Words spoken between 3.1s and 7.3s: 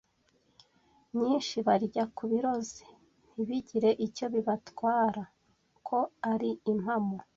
ntibigire icyo bibatwara, ko ari impamo.